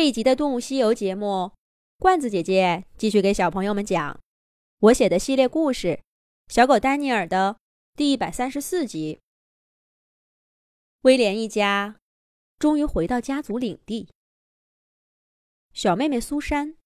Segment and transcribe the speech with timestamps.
[0.00, 1.52] 这一集的《动物西游》节目，
[1.98, 4.18] 罐子姐姐继续给小朋友们讲
[4.78, 5.88] 我写的系列故事
[6.48, 7.58] 《小狗丹尼尔》的
[7.98, 9.20] 第一百三十四集。
[11.02, 12.00] 威廉一家
[12.58, 14.08] 终于回到家族领地，
[15.74, 16.76] 小妹妹苏珊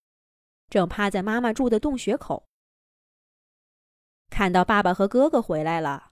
[0.68, 2.44] 正趴在妈妈住的洞穴口，
[4.28, 6.10] 看到爸爸和哥哥回来了，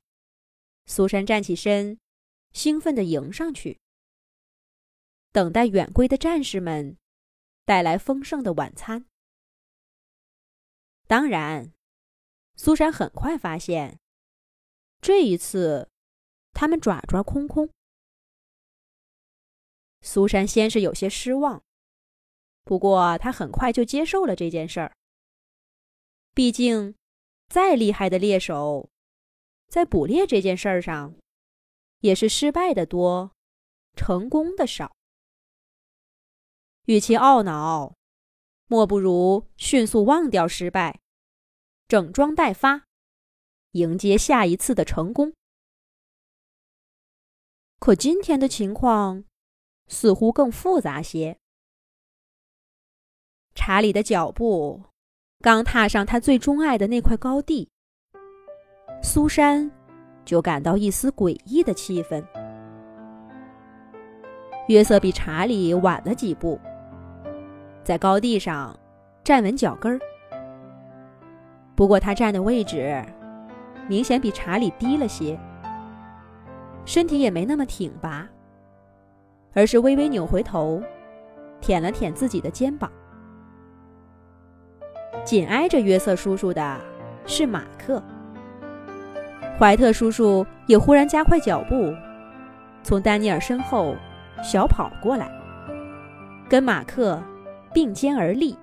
[0.86, 1.98] 苏珊站起身，
[2.52, 3.80] 兴奋地迎上去。
[5.32, 6.98] 等待远归的战士们
[7.64, 9.06] 带来丰盛的晚餐。
[11.06, 11.72] 当然，
[12.54, 13.98] 苏珊很快发现，
[15.00, 15.90] 这一次
[16.52, 17.70] 他们爪爪空空。
[20.02, 21.62] 苏珊先是有些失望，
[22.64, 24.94] 不过她很快就接受了这件事儿。
[26.34, 26.94] 毕竟，
[27.48, 28.90] 再厉害的猎手，
[29.68, 31.14] 在捕猎这件事儿上，
[32.00, 33.32] 也是失败的多，
[33.96, 34.94] 成功的少。
[36.86, 37.94] 与其懊恼，
[38.66, 41.00] 莫不如迅速忘掉失败，
[41.86, 42.86] 整装待发，
[43.72, 45.32] 迎接下一次的成功。
[47.78, 49.24] 可今天的情况
[49.86, 51.38] 似乎更复杂些。
[53.54, 54.82] 查理的脚步
[55.40, 57.70] 刚踏上他最钟爱的那块高地，
[59.02, 59.70] 苏珊
[60.24, 62.24] 就感到一丝诡异的气氛。
[64.68, 66.58] 约瑟比查理晚了几步。
[67.84, 68.78] 在高地上
[69.24, 70.00] 站稳脚跟儿，
[71.74, 73.04] 不过他站的位置
[73.88, 75.36] 明显比查理低了些，
[76.84, 78.24] 身体也没那么挺拔，
[79.52, 80.80] 而是微微扭回头，
[81.60, 82.90] 舔了舔自己的肩膀。
[85.24, 86.80] 紧挨着约瑟叔叔的
[87.26, 88.00] 是马克，
[89.58, 91.92] 怀特叔叔也忽然加快脚步，
[92.84, 93.96] 从丹尼尔身后
[94.42, 95.28] 小跑过来，
[96.48, 97.20] 跟马克。
[97.72, 98.56] 并肩而立，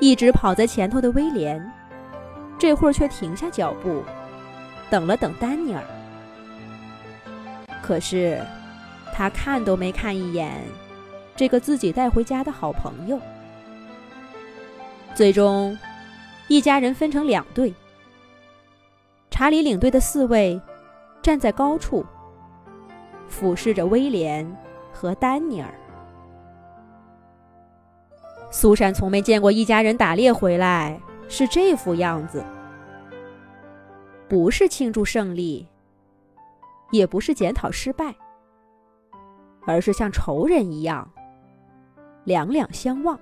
[0.00, 1.72] 一直跑在前头的威廉，
[2.58, 4.02] 这会儿却停下脚步，
[4.90, 5.82] 等了等丹尼尔。
[7.82, 8.40] 可是，
[9.12, 10.62] 他看都没看一眼
[11.34, 13.18] 这个自己带回家的好朋友。
[15.14, 15.76] 最终，
[16.48, 17.72] 一家人分成两队。
[19.30, 20.60] 查理领队的四位
[21.22, 22.04] 站在高处，
[23.26, 24.46] 俯视着威廉
[24.92, 25.72] 和丹尼尔。
[28.52, 32.44] 苏珊从没见过一家人打猎回来是这副样子，
[34.28, 35.66] 不是庆祝胜利，
[36.90, 38.14] 也不是检讨失败，
[39.66, 41.10] 而是像仇人一样
[42.24, 43.18] 两两相望。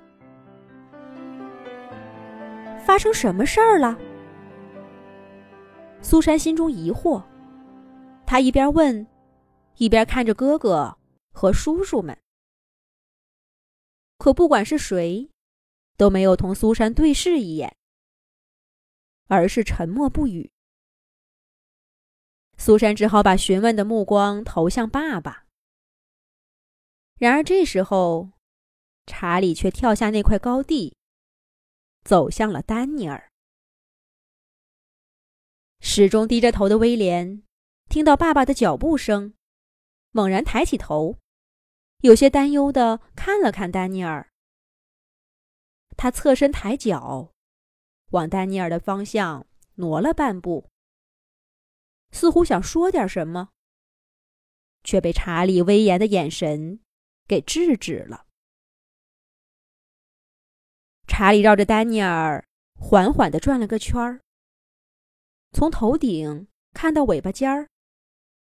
[2.84, 3.96] 发生什么事儿了？
[6.02, 7.22] 苏珊心中疑惑，
[8.26, 9.06] 她一边问，
[9.76, 10.92] 一边看着哥哥
[11.32, 12.18] 和叔叔们。
[14.20, 15.30] 可不管是谁，
[15.96, 17.74] 都没有同苏珊对视一眼，
[19.28, 20.50] 而是沉默不语。
[22.58, 25.46] 苏珊只好把询问的目光投向爸爸。
[27.16, 28.32] 然而这时候，
[29.06, 30.94] 查理却跳下那块高地，
[32.04, 33.32] 走向了丹尼尔。
[35.80, 37.42] 始终低着头的威廉，
[37.88, 39.32] 听到爸爸的脚步声，
[40.10, 41.16] 猛然抬起头。
[42.00, 44.30] 有些担忧的看了看丹尼尔，
[45.98, 47.32] 他侧身抬脚，
[48.12, 50.70] 往丹尼尔的方向挪了半步，
[52.10, 53.50] 似乎想说点什么，
[54.82, 56.80] 却被查理威严的眼神
[57.26, 58.26] 给制止了。
[61.06, 62.42] 查理绕着丹尼尔
[62.76, 64.22] 缓缓的转了个圈儿，
[65.52, 67.68] 从头顶看到尾巴尖儿，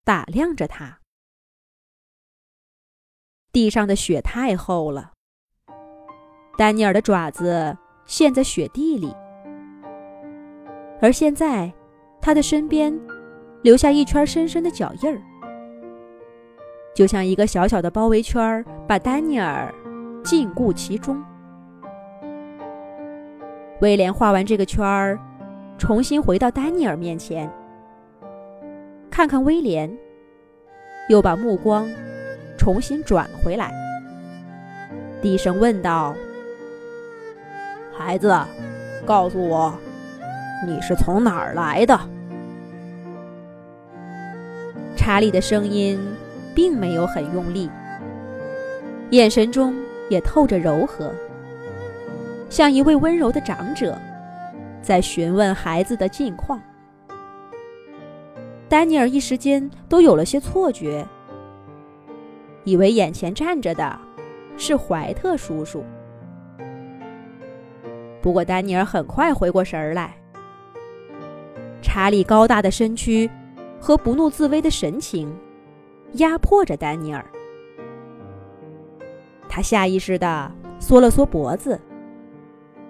[0.05, 1.02] 打量着他。
[3.53, 5.13] 地上的雪太厚了，
[6.57, 7.77] 丹尼尔的爪子
[8.07, 9.15] 陷在雪地里，
[11.03, 11.71] 而现在，
[12.19, 12.99] 他的身边
[13.61, 15.21] 留下一圈深深的脚印儿，
[16.95, 19.71] 就像一个小小的包围圈，把丹尼尔
[20.25, 21.23] 禁锢其中。
[23.83, 25.19] 威廉画完这个圈儿，
[25.77, 27.53] 重新回到丹尼尔面前，
[29.11, 29.95] 看看威廉，
[31.11, 31.87] 又把目光。
[32.63, 33.73] 重新转回来，
[35.21, 36.15] 低声问道
[37.93, 38.33] ：“孩子，
[39.05, 39.77] 告诉我，
[40.65, 41.99] 你是从哪儿来的？”
[44.95, 45.99] 查理的声音
[46.55, 47.69] 并没有很用力，
[49.11, 49.75] 眼神中
[50.09, 51.13] 也透着柔和，
[52.49, 53.99] 像一位温柔的长者
[54.81, 56.63] 在询问孩子的近况。
[58.69, 61.05] 丹尼尔一时间都有了些错觉。
[62.65, 63.99] 以为眼前站着的
[64.57, 65.85] 是怀特叔叔。
[68.21, 70.15] 不过，丹尼尔很快回过神来。
[71.81, 73.29] 查理高大的身躯
[73.81, 75.37] 和不怒自威的神情
[76.13, 77.25] 压迫着丹尼尔。
[79.49, 81.79] 他下意识地缩了缩脖子，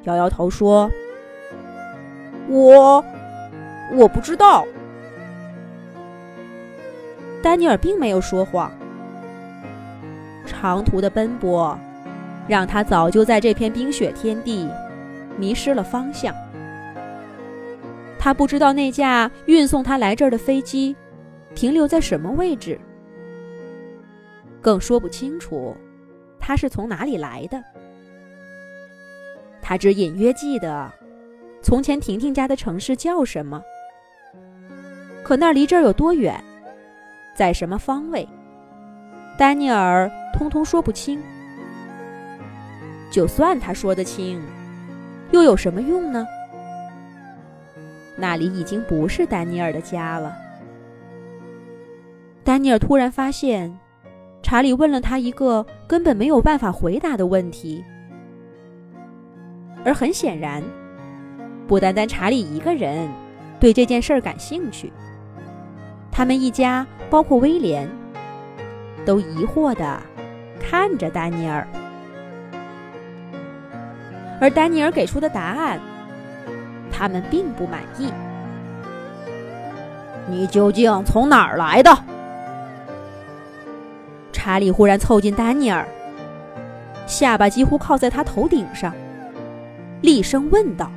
[0.02, 0.90] 摇摇头说
[2.48, 3.02] ：“我
[3.94, 4.66] 我不知道。”
[7.42, 8.70] 丹尼尔并没有说谎。
[10.44, 11.78] 长途的奔波
[12.48, 14.68] 让他早就在这片冰雪天地
[15.38, 16.34] 迷失了方向。
[18.18, 20.94] 他不知道那架运送他来这儿的飞机
[21.54, 22.78] 停留在什么位置，
[24.60, 25.76] 更说不清楚
[26.38, 27.62] 他是从哪里来的。
[29.60, 30.92] 他只隐约记得
[31.62, 33.62] 从前婷婷家的城市叫什么，
[35.22, 36.42] 可那离这儿有多远，
[37.34, 38.28] 在什么方位，
[39.38, 41.20] 丹尼尔通通说不清。
[43.10, 44.42] 就算他说得清，
[45.30, 46.26] 又有什么用呢？
[48.16, 50.36] 那里已经不是丹尼尔的家了。
[52.44, 53.78] 丹尼尔突然发现，
[54.42, 57.84] 查理问了他一个根本没有办法回答的问题，
[59.84, 60.62] 而很显然，
[61.66, 63.08] 不单单查理一个人
[63.60, 64.92] 对这件事儿感兴趣，
[66.10, 67.88] 他们一家，包括威廉，
[69.06, 70.00] 都疑惑的
[70.62, 71.66] 看着丹尼尔，
[74.40, 75.78] 而丹尼尔给出的答案。
[76.90, 78.12] 他们并不满意。
[80.28, 81.90] 你究竟从哪儿来的？
[84.30, 85.86] 查理忽然凑近丹尼尔，
[87.06, 88.94] 下巴几乎靠在他头顶上，
[90.00, 90.90] 厉声问道：“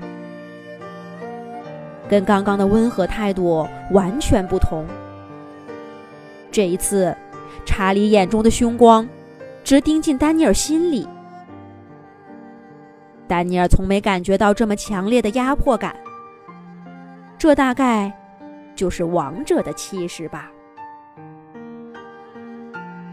[2.08, 4.86] 跟刚刚的温和态度完全不同。
[6.52, 7.16] 这一次，
[7.66, 9.08] 查理眼中的凶光
[9.66, 11.06] 直盯进丹尼尔心里。”
[13.28, 15.96] 丹尼尔从没感觉到这么强烈的压迫感，
[17.40, 18.14] 这大概
[18.76, 20.52] 就是王者的气势吧。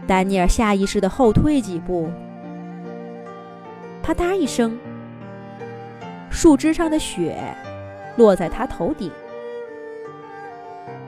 [0.05, 2.07] 丹尼尔下意识的后退几步，
[4.03, 4.77] 啪嗒一声，
[6.29, 7.35] 树枝上的雪
[8.15, 9.11] 落在他头顶。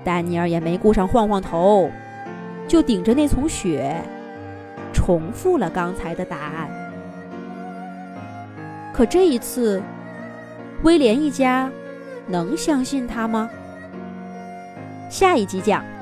[0.04, 1.92] 丹尼尔也没顾上晃晃头，
[2.68, 4.02] 就顶着那层雪，
[5.06, 6.68] 重复了刚才的答案。
[8.92, 9.80] 可这一次，
[10.82, 11.70] 威廉一家
[12.26, 13.48] 能相信他吗？
[15.08, 15.95] 下一集讲。